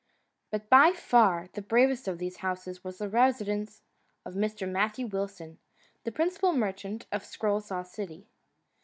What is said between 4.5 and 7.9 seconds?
Matthew Wilson, the principal merchant of Scroll Saw